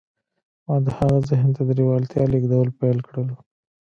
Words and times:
ما 0.65 0.75
د 0.85 0.87
هغه 0.97 1.17
ذهن 1.29 1.49
ته 1.55 1.61
د 1.67 1.69
لېوالتیا 1.79 2.23
لېږدول 2.31 2.69
پیل 2.79 2.97
کړل 3.07 3.27